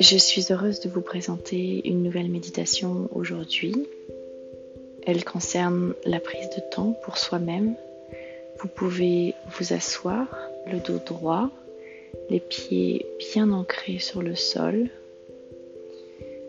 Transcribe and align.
Je 0.00 0.16
suis 0.16 0.46
heureuse 0.50 0.80
de 0.80 0.88
vous 0.88 1.02
présenter 1.02 1.86
une 1.86 2.02
nouvelle 2.02 2.30
méditation 2.30 3.10
aujourd'hui. 3.14 3.74
Elle 5.06 5.26
concerne 5.26 5.92
la 6.06 6.20
prise 6.20 6.48
de 6.56 6.62
temps 6.74 6.98
pour 7.04 7.18
soi-même. 7.18 7.74
Vous 8.58 8.68
pouvez 8.68 9.34
vous 9.58 9.74
asseoir, 9.74 10.26
le 10.72 10.78
dos 10.78 10.98
droit, 11.04 11.50
les 12.30 12.40
pieds 12.40 13.04
bien 13.18 13.52
ancrés 13.52 13.98
sur 13.98 14.22
le 14.22 14.34
sol, 14.36 14.88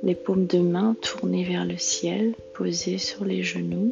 les 0.01 0.15
paumes 0.15 0.47
de 0.47 0.59
main 0.59 0.95
tournées 1.01 1.43
vers 1.43 1.65
le 1.65 1.77
ciel, 1.77 2.35
posées 2.53 2.99
sur 2.99 3.25
les 3.25 3.43
genoux, 3.43 3.91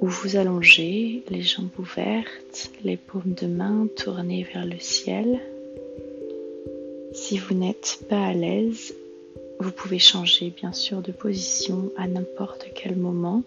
ou 0.00 0.06
vous 0.06 0.36
allongez, 0.36 1.24
les 1.28 1.42
jambes 1.42 1.78
ouvertes, 1.78 2.70
les 2.84 2.96
paumes 2.96 3.34
de 3.38 3.46
main 3.46 3.86
tournées 3.96 4.46
vers 4.50 4.64
le 4.64 4.78
ciel. 4.78 5.40
Si 7.12 7.38
vous 7.38 7.54
n'êtes 7.54 8.00
pas 8.08 8.26
à 8.26 8.32
l'aise, 8.32 8.94
vous 9.58 9.72
pouvez 9.72 9.98
changer 9.98 10.50
bien 10.50 10.72
sûr 10.72 11.02
de 11.02 11.12
position 11.12 11.90
à 11.96 12.06
n'importe 12.06 12.66
quel 12.74 12.96
moment, 12.96 13.42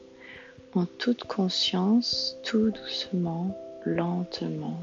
en 0.75 0.85
toute 0.85 1.23
conscience, 1.23 2.37
tout 2.43 2.71
doucement, 2.71 3.57
lentement. 3.85 4.79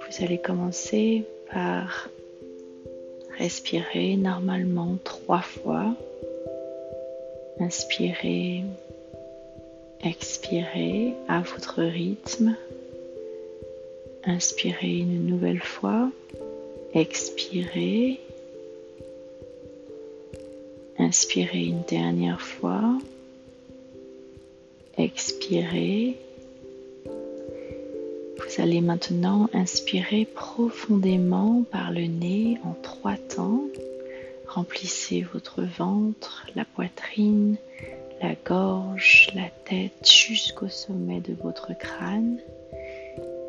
Vous 0.00 0.24
allez 0.24 0.38
commencer 0.38 1.24
par 1.52 2.08
respirer 3.38 4.16
normalement 4.16 4.96
trois 5.04 5.42
fois. 5.42 5.94
Inspirez, 7.60 8.64
expirez 10.02 11.14
à 11.28 11.40
votre 11.40 11.82
rythme. 11.82 12.56
Inspirez 14.26 15.00
une 15.00 15.26
nouvelle 15.26 15.60
fois. 15.60 16.10
Expirez. 16.94 18.20
Inspirez 20.98 21.64
une 21.64 21.82
dernière 21.82 22.40
fois. 22.40 22.98
Expirez. 24.96 26.16
Vous 27.04 28.62
allez 28.62 28.80
maintenant 28.80 29.50
inspirer 29.52 30.24
profondément 30.24 31.62
par 31.70 31.92
le 31.92 32.06
nez 32.06 32.58
en 32.64 32.72
trois 32.82 33.16
temps. 33.16 33.64
Remplissez 34.48 35.26
votre 35.34 35.62
ventre, 35.62 36.46
la 36.54 36.64
poitrine, 36.64 37.56
la 38.22 38.34
gorge, 38.46 39.28
la 39.34 39.50
tête 39.66 40.10
jusqu'au 40.10 40.68
sommet 40.68 41.20
de 41.20 41.34
votre 41.34 41.76
crâne 41.76 42.38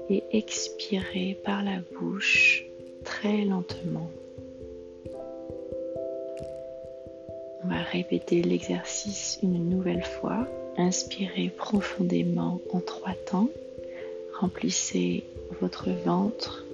et 0.10 0.24
expirez 0.32 1.38
par 1.44 1.64
la 1.64 1.80
bouche 1.94 2.66
très 3.04 3.46
lentement. 3.46 4.10
On 7.64 7.68
va 7.68 7.82
répéter 7.82 8.44
l'exercice 8.44 9.40
une 9.42 9.70
nouvelle 9.70 10.04
fois. 10.04 10.48
Inspirez 10.78 11.52
profondément 11.56 12.62
en 12.72 12.80
trois 12.80 13.16
temps. 13.26 13.50
Remplissez 14.40 15.24
votre 15.62 15.90
ventre, 15.90 16.66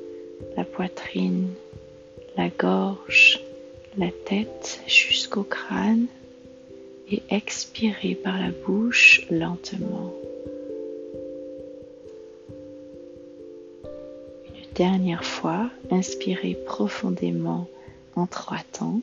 la 0.57 0.65
poitrine, 0.65 1.47
la 2.35 2.49
gorge, 2.49 3.41
la 3.97 4.09
tête 4.25 4.81
jusqu'au 4.87 5.43
crâne 5.43 6.07
et 7.09 7.21
expirez 7.29 8.15
par 8.15 8.39
la 8.39 8.51
bouche 8.65 9.25
lentement. 9.29 10.13
Dernière 14.75 15.23
fois, 15.23 15.69
inspirez 15.89 16.57
profondément 16.65 17.67
en 18.15 18.25
trois 18.25 18.63
temps. 18.71 19.01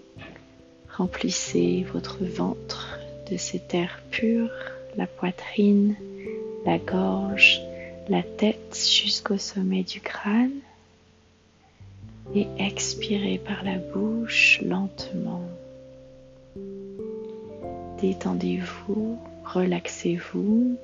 Remplissez 0.97 1.87
votre 1.93 2.25
ventre 2.25 2.99
de 3.31 3.37
cet 3.37 3.75
air 3.75 4.01
pur, 4.11 4.51
la 4.97 5.07
poitrine, 5.07 5.95
la 6.65 6.79
gorge, 6.79 7.61
la 8.09 8.23
tête 8.23 8.77
jusqu'au 8.77 9.39
sommet 9.39 9.83
du 9.83 10.01
crâne. 10.01 10.59
Et 12.35 12.47
expirez 12.59 13.39
par 13.39 13.63
la 13.65 13.77
bouche 13.77 14.61
lentement. 14.63 15.49
Détendez-vous, 18.01 19.19
relaxez-vous. 19.45 20.77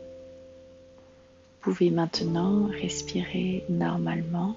Vous 1.62 1.72
pouvez 1.72 1.90
maintenant 1.90 2.68
respirer 2.80 3.64
normalement. 3.68 4.56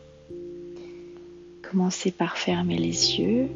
Commencez 1.70 2.12
par 2.12 2.38
fermer 2.38 2.78
les 2.78 3.20
yeux. 3.20 3.50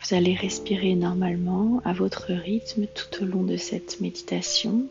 Vous 0.00 0.14
allez 0.14 0.34
respirer 0.34 0.94
normalement 0.94 1.82
à 1.84 1.92
votre 1.92 2.32
rythme 2.32 2.86
tout 2.86 3.24
au 3.24 3.26
long 3.26 3.42
de 3.42 3.56
cette 3.56 4.00
méditation. 4.00 4.86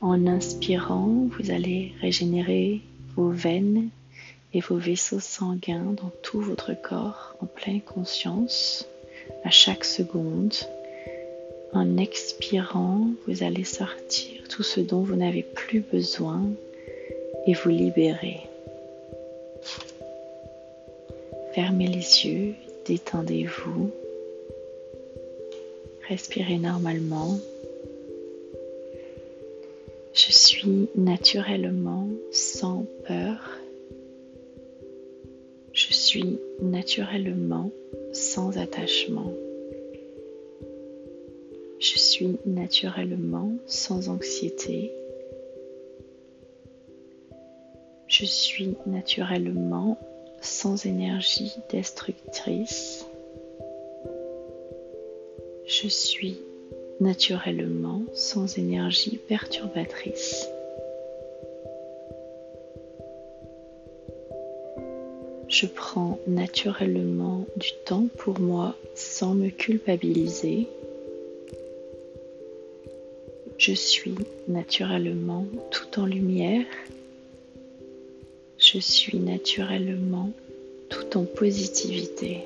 En 0.00 0.26
inspirant, 0.26 1.28
vous 1.38 1.52
allez 1.52 1.92
régénérer 2.00 2.80
vos 3.14 3.30
veines 3.30 3.90
et 4.52 4.60
vos 4.60 4.76
vaisseaux 4.76 5.20
sanguins 5.20 5.92
dans 5.92 6.10
tout 6.24 6.40
votre 6.40 6.74
corps 6.74 7.36
en 7.40 7.46
pleine 7.46 7.80
conscience 7.80 8.88
à 9.44 9.50
chaque 9.50 9.84
seconde. 9.84 10.54
En 11.72 11.96
expirant, 11.96 13.06
vous 13.28 13.44
allez 13.44 13.64
sortir 13.64 14.48
tout 14.48 14.64
ce 14.64 14.80
dont 14.80 15.02
vous 15.02 15.14
n'avez 15.14 15.42
plus 15.42 15.80
besoin 15.80 16.42
et 17.46 17.54
vous 17.54 17.70
libérez. 17.70 18.40
Fermez 21.54 21.86
les 21.86 22.26
yeux, 22.26 22.54
détendez-vous, 22.86 23.90
respirez 26.08 26.58
normalement. 26.58 27.38
Je 30.12 30.32
suis 30.32 30.88
naturellement 30.94 32.08
sans 32.30 32.84
peur. 33.06 33.58
Je 35.72 35.92
suis 35.92 36.38
naturellement 36.60 37.70
sans 38.12 38.56
attachement. 38.58 39.32
Je 41.78 41.98
suis 41.98 42.36
naturellement 42.46 43.52
sans 43.66 44.08
anxiété. 44.08 44.90
Je 48.18 48.24
suis 48.24 48.74
naturellement 48.86 49.98
sans 50.40 50.86
énergie 50.86 51.52
destructrice. 51.68 53.04
Je 55.66 55.86
suis 55.86 56.38
naturellement 56.98 58.00
sans 58.14 58.56
énergie 58.56 59.18
perturbatrice. 59.28 60.48
Je 65.48 65.66
prends 65.66 66.18
naturellement 66.26 67.44
du 67.56 67.72
temps 67.84 68.08
pour 68.16 68.40
moi 68.40 68.76
sans 68.94 69.34
me 69.34 69.50
culpabiliser. 69.50 70.68
Je 73.58 73.74
suis 73.74 74.14
naturellement 74.48 75.44
tout 75.70 76.00
en 76.00 76.06
lumière 76.06 76.64
je 78.76 78.80
suis 78.82 79.18
naturellement 79.18 80.28
tout 80.90 81.16
en 81.16 81.24
positivité. 81.24 82.42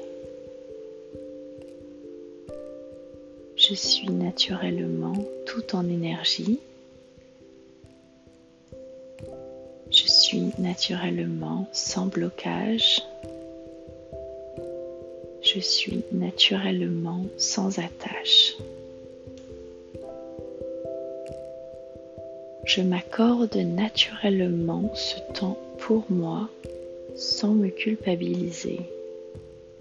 Je 3.56 3.74
suis 3.74 4.10
naturellement 4.10 5.16
tout 5.44 5.74
en 5.74 5.88
énergie. 5.88 6.60
Je 9.90 10.06
suis 10.06 10.52
naturellement 10.60 11.66
sans 11.72 12.06
blocage. 12.06 13.02
Je 15.42 15.58
suis 15.58 16.04
naturellement 16.12 17.24
sans 17.38 17.80
attache. 17.80 18.54
Je 22.66 22.82
m'accorde 22.82 23.56
naturellement 23.56 24.92
ce 24.94 25.16
temps 25.34 25.58
pour 25.80 26.04
moi 26.10 26.48
sans 27.16 27.52
me 27.52 27.68
culpabiliser. 27.68 28.80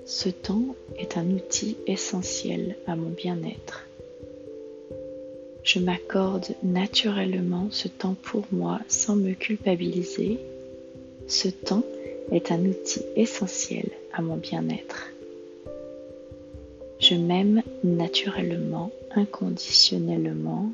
Ce 0.06 0.30
temps 0.30 0.76
est 0.98 1.18
un 1.18 1.30
outil 1.30 1.78
essentiel 1.86 2.76
à 2.88 2.96
mon 2.96 3.10
bien-être. 3.10 3.86
Je 5.64 5.80
m'accorde 5.80 6.48
naturellement 6.64 7.68
ce 7.70 7.88
temps 7.88 8.16
pour 8.24 8.46
moi 8.52 8.80
sans 8.88 9.16
me 9.16 9.34
culpabiliser. 9.34 10.40
Ce 11.28 11.48
temps 11.50 11.84
est 12.32 12.52
un 12.52 12.66
outil 12.66 13.02
essentiel 13.16 13.90
à 14.14 14.22
mon 14.22 14.38
bien-être. 14.38 15.10
Je 17.00 17.16
m'aime 17.16 17.62
naturellement, 17.84 18.92
inconditionnellement. 19.16 20.72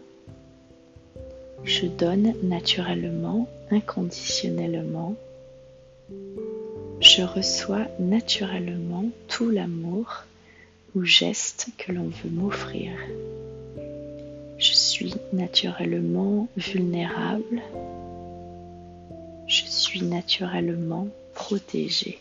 Je 1.64 1.88
donne 1.88 2.34
naturellement, 2.44 3.48
inconditionnellement. 3.72 5.16
je 7.00 7.22
reçois 7.22 7.88
naturellement 8.00 9.06
tout 9.28 9.50
l'amour 9.50 10.24
ou 10.96 11.04
geste 11.04 11.68
que 11.78 11.92
l'on 11.92 12.10
veut 12.10 12.30
m'offrir. 12.30 12.92
Je 14.58 14.74
suis 14.74 15.14
naturellement 15.34 16.48
vulnérable. 16.56 17.62
Je 19.48 19.66
suis 19.66 20.02
naturellement 20.02 21.08
protégée. 21.34 22.20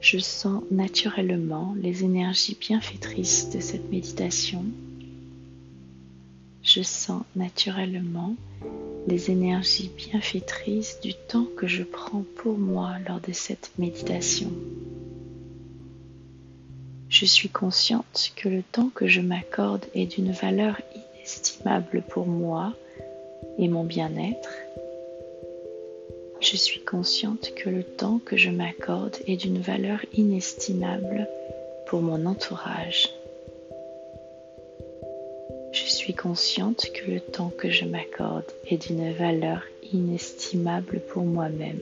Je 0.00 0.18
sens 0.18 0.62
naturellement 0.70 1.74
les 1.80 2.04
énergies 2.04 2.56
bienfaitrices 2.60 3.50
de 3.50 3.60
cette 3.60 3.90
méditation. 3.90 4.64
Je 6.74 6.80
sens 6.80 7.22
naturellement 7.36 8.34
les 9.06 9.30
énergies 9.30 9.90
bienfaitrices 9.94 11.00
du 11.02 11.12
temps 11.12 11.46
que 11.54 11.66
je 11.66 11.82
prends 11.82 12.24
pour 12.36 12.56
moi 12.56 12.92
lors 13.06 13.20
de 13.20 13.32
cette 13.32 13.72
méditation. 13.76 14.50
Je 17.10 17.26
suis 17.26 17.50
consciente 17.50 18.32
que 18.36 18.48
le 18.48 18.62
temps 18.62 18.88
que 18.88 19.06
je 19.06 19.20
m'accorde 19.20 19.84
est 19.94 20.06
d'une 20.06 20.32
valeur 20.32 20.80
inestimable 20.94 22.02
pour 22.08 22.26
moi 22.26 22.72
et 23.58 23.68
mon 23.68 23.84
bien-être 23.84 24.48
je 26.40 26.56
suis 26.56 26.80
consciente 26.80 27.52
que 27.54 27.70
le 27.70 27.84
temps 27.84 28.18
que 28.18 28.36
je 28.36 28.50
m'accorde 28.50 29.16
est 29.28 29.36
d'une 29.36 29.60
valeur 29.60 30.00
inestimable 30.12 31.28
pour 31.86 32.02
mon 32.02 32.26
entourage. 32.26 33.08
Je 35.72 35.86
suis 35.86 36.12
consciente 36.12 36.92
que 36.92 37.10
le 37.10 37.18
temps 37.18 37.50
que 37.56 37.70
je 37.70 37.86
m'accorde 37.86 38.44
est 38.66 38.88
d'une 38.88 39.10
valeur 39.14 39.62
inestimable 39.90 41.00
pour 41.08 41.24
moi-même. 41.24 41.80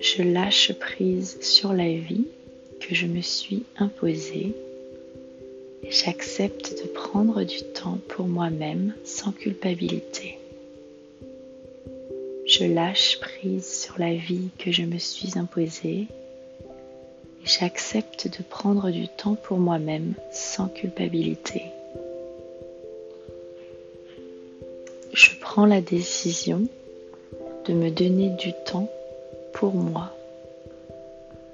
Je 0.00 0.22
lâche 0.22 0.72
prise 0.72 1.38
sur 1.42 1.74
la 1.74 1.92
vie 1.92 2.26
que 2.80 2.94
je 2.94 3.06
me 3.06 3.20
suis 3.20 3.64
imposée 3.76 4.54
et 5.82 5.90
j'accepte 5.90 6.72
de 6.82 6.88
prendre 6.88 7.44
du 7.44 7.62
temps 7.74 7.98
pour 8.08 8.26
moi-même 8.26 8.94
sans 9.04 9.32
culpabilité. 9.32 10.38
Je 12.46 12.64
lâche 12.64 13.20
prise 13.20 13.66
sur 13.66 13.98
la 13.98 14.14
vie 14.14 14.48
que 14.58 14.72
je 14.72 14.82
me 14.82 14.98
suis 14.98 15.38
imposée 15.38 16.06
j'accepte 17.44 18.28
de 18.28 18.42
prendre 18.42 18.90
du 18.90 19.08
temps 19.08 19.34
pour 19.34 19.58
moi-même 19.58 20.14
sans 20.30 20.68
culpabilité. 20.68 21.64
Je 25.12 25.30
prends 25.40 25.66
la 25.66 25.80
décision 25.80 26.62
de 27.66 27.74
me 27.74 27.90
donner 27.90 28.30
du 28.30 28.52
temps 28.64 28.88
pour 29.52 29.74
moi 29.74 30.14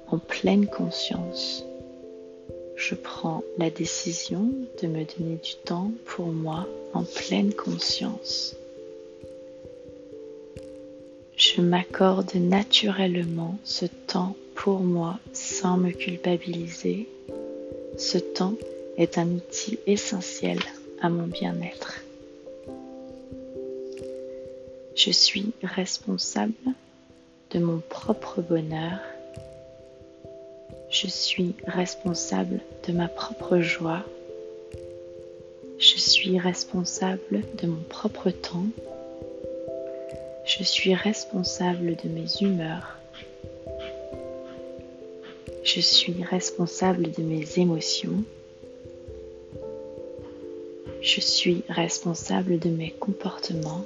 en 0.07 0.17
pleine 0.17 0.67
conscience. 0.67 1.63
Je 2.75 2.95
prends 2.95 3.43
la 3.57 3.69
décision 3.69 4.49
de 4.81 4.87
me 4.87 5.03
donner 5.03 5.35
du 5.43 5.55
temps 5.65 5.91
pour 6.05 6.27
moi 6.27 6.65
en 6.93 7.03
pleine 7.03 7.53
conscience. 7.53 8.55
Je 11.35 11.61
m'accorde 11.61 12.33
naturellement 12.35 13.57
ce 13.63 13.85
temps 13.85 14.35
pour 14.59 14.81
moi 14.81 15.17
sans 15.31 15.77
me 15.77 15.91
culpabiliser. 15.91 17.07
Ce 17.97 18.17
temps 18.17 18.55
est 18.97 19.17
un 19.17 19.27
outil 19.27 19.79
essentiel 19.87 20.59
à 21.01 21.09
mon 21.09 21.27
bien-être. 21.27 22.01
Je 24.95 25.11
suis 25.11 25.53
responsable 25.63 26.53
de 27.51 27.59
mon 27.59 27.79
propre 27.89 28.41
bonheur. 28.41 28.99
Je 30.89 31.07
suis 31.07 31.55
responsable 31.65 32.59
de 32.85 32.91
ma 32.91 33.07
propre 33.07 33.59
joie. 33.59 34.03
Je 35.77 35.97
suis 35.97 36.37
responsable 36.37 37.43
de 37.61 37.67
mon 37.67 37.81
propre 37.83 38.29
temps 38.29 38.67
je 40.45 40.63
suis 40.63 40.95
responsable 40.95 41.95
de 42.03 42.09
mes 42.09 42.25
humeurs. 42.41 42.98
Je 45.71 45.81
suis 45.81 46.23
responsable 46.23 47.11
de 47.11 47.21
mes 47.21 47.59
émotions. 47.59 48.23
Je 50.99 51.21
suis 51.21 51.61
responsable 51.69 52.57
de 52.57 52.69
mes 52.69 52.89
comportements. 52.89 53.85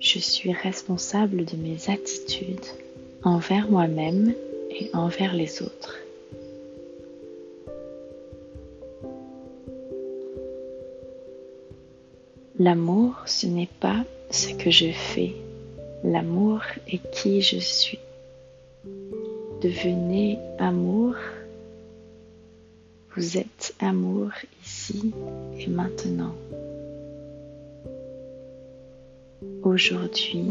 Je 0.00 0.18
suis 0.18 0.52
responsable 0.52 1.44
de 1.44 1.56
mes 1.56 1.88
attitudes 1.88 2.66
envers 3.22 3.70
moi-même 3.70 4.34
et 4.70 4.90
envers 4.92 5.34
les 5.34 5.62
autres. 5.62 6.00
L'amour, 12.58 13.14
ce 13.26 13.46
n'est 13.46 13.70
pas 13.78 14.04
ce 14.32 14.52
que 14.52 14.72
je 14.72 14.90
fais. 14.90 15.32
L'amour 16.02 16.62
est 16.88 17.08
qui 17.12 17.40
je 17.40 17.58
suis. 17.58 18.00
Devenez 19.62 20.38
amour. 20.58 21.14
Vous 23.16 23.38
êtes 23.38 23.74
amour 23.80 24.30
ici 24.62 25.12
et 25.58 25.66
maintenant. 25.68 26.34
Aujourd'hui, 29.62 30.44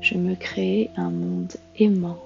je 0.00 0.14
me 0.14 0.34
crée 0.36 0.90
un 0.96 1.10
monde 1.10 1.52
aimant. 1.78 2.18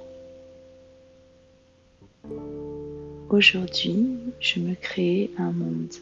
Aujourd'hui, 3.31 4.07
je 4.39 4.61
me 4.61 4.75
crée 4.75 5.31
un 5.39 5.51
monde 5.51 5.95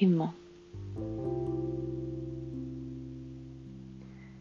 aimant. 0.00 0.32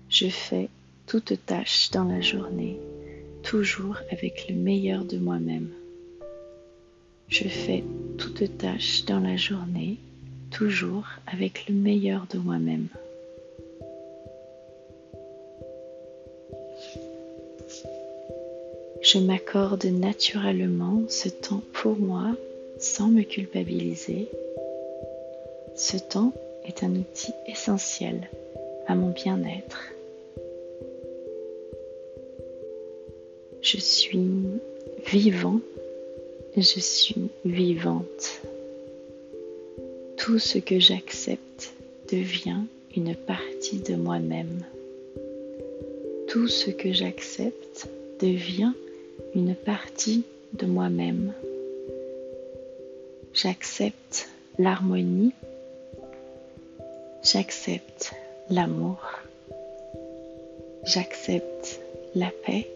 Je 0.10 0.28
fais 0.28 0.70
toute 1.06 1.34
tâche 1.46 1.92
dans 1.92 2.06
la 2.06 2.22
journée, 2.22 2.78
toujours 3.44 3.98
avec 4.12 4.48
le 4.50 4.56
meilleur 4.56 5.06
de 5.06 5.18
moi-même. 5.18 5.70
Je 7.28 7.48
fais 7.48 7.84
toute 8.18 8.58
tâche 8.58 9.06
dans 9.06 9.20
la 9.20 9.38
journée, 9.38 9.98
toujours 10.52 11.06
avec 11.28 11.68
le 11.68 11.76
meilleur 11.76 12.28
de 12.32 12.38
moi-même. 12.38 12.88
Je 19.02 19.18
m'accorde 19.18 19.86
naturellement 19.86 21.04
ce 21.10 21.30
temps 21.30 21.64
pour 21.74 21.98
moi 21.98 22.36
sans 22.80 23.08
me 23.08 23.24
culpabiliser. 23.24 24.30
Ce 25.76 25.98
temps 25.98 26.34
est 26.66 26.84
un 26.84 26.92
outil 26.96 27.34
essentiel 27.48 28.30
à 28.88 28.96
mon 28.96 29.10
bien-être. 29.10 29.92
Je 33.62 33.78
suis 33.78 34.28
vivant, 35.06 35.60
je 36.58 36.80
suis 36.80 37.30
vivante. 37.46 38.42
Tout 40.18 40.40
ce 40.40 40.58
que 40.58 40.80
j'accepte 40.80 41.74
devient 42.12 42.64
une 42.96 43.16
partie 43.16 43.78
de 43.78 43.96
moi-même. 43.96 44.66
Tout 46.28 46.48
ce 46.48 46.72
que 46.72 46.92
j'accepte 46.92 47.88
devient 48.20 48.74
une 49.36 49.54
partie 49.54 50.24
de 50.54 50.66
moi-même. 50.66 51.34
J'accepte 53.34 54.28
l'harmonie, 54.58 55.34
j'accepte 57.24 58.14
l'amour, 58.50 58.98
j'accepte 60.84 61.80
la 62.16 62.32
paix, 62.46 62.68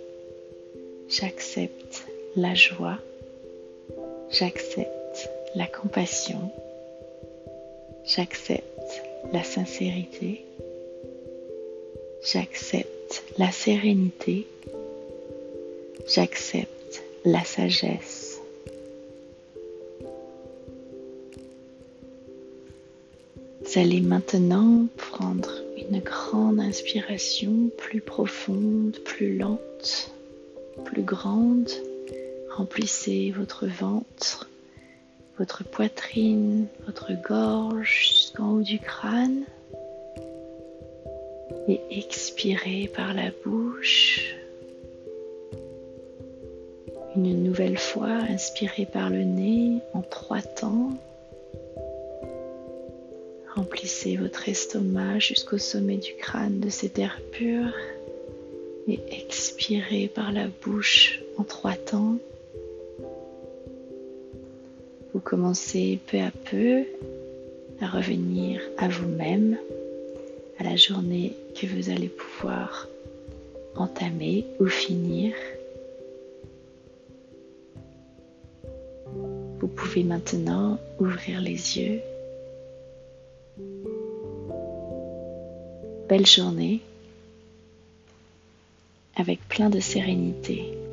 J'accepte 1.07 2.05
la 2.35 2.55
joie. 2.55 2.97
J'accepte 4.31 5.29
la 5.53 5.67
compassion. 5.67 6.51
J'accepte 8.05 9.03
la 9.31 9.43
sincérité. 9.43 10.43
J'accepte 12.23 13.23
la 13.37 13.51
sérénité. 13.51 14.47
J'accepte 16.07 17.03
la 17.23 17.43
sagesse. 17.43 18.41
Vous 23.61 23.79
allez 23.79 24.01
maintenant 24.01 24.87
prendre 24.97 25.51
une 25.77 25.99
grande 25.99 26.59
inspiration 26.59 27.69
plus 27.77 28.01
profonde, 28.01 28.97
plus 29.05 29.37
lente 29.37 30.14
plus 30.83 31.03
grande. 31.03 31.69
Remplissez 32.55 33.33
votre 33.35 33.67
ventre, 33.67 34.49
votre 35.37 35.63
poitrine, 35.63 36.67
votre 36.85 37.11
gorge 37.27 38.07
jusqu'en 38.09 38.53
haut 38.53 38.61
du 38.61 38.79
crâne. 38.79 39.43
et 41.67 41.81
expirez 41.89 42.91
par 42.95 43.13
la 43.13 43.31
bouche. 43.43 44.35
Une 47.15 47.43
nouvelle 47.43 47.77
fois, 47.77 48.11
inspirez 48.29 48.85
par 48.85 49.09
le 49.09 49.23
nez 49.23 49.79
en 49.93 50.01
trois 50.01 50.41
temps. 50.41 50.91
Remplissez 53.55 54.17
votre 54.17 54.49
estomac 54.49 55.19
jusqu'au 55.19 55.57
sommet 55.57 55.97
du 55.97 56.13
crâne 56.15 56.59
de 56.59 56.69
cet 56.69 56.99
air 56.99 57.19
pur 57.31 57.71
et 58.87 58.99
expirez 59.11 60.07
par 60.07 60.31
la 60.31 60.47
bouche 60.63 61.21
en 61.37 61.43
trois 61.43 61.73
temps. 61.73 62.17
Vous 65.13 65.19
commencez 65.19 65.99
peu 66.07 66.19
à 66.19 66.31
peu 66.31 66.83
à 67.81 67.87
revenir 67.87 68.61
à 68.77 68.87
vous-même, 68.87 69.57
à 70.59 70.63
la 70.63 70.75
journée 70.75 71.33
que 71.59 71.67
vous 71.67 71.89
allez 71.89 72.09
pouvoir 72.09 72.87
entamer 73.75 74.45
ou 74.59 74.67
finir. 74.67 75.33
Vous 79.59 79.67
pouvez 79.67 80.03
maintenant 80.03 80.79
ouvrir 80.99 81.41
les 81.41 81.79
yeux. 81.79 81.99
Belle 86.07 86.25
journée 86.25 86.81
avec 89.25 89.47
plein 89.47 89.71
de 89.71 89.79
sérénité. 89.79 90.84